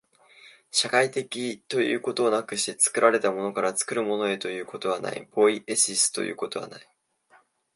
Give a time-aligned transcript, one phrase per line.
[0.71, 6.81] 社会的ということなくして、作られたものから作るものへということはない、ポイエシスということはない。